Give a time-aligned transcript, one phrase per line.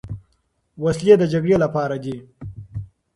[0.83, 2.17] وسلې د جګړې لپاره دي.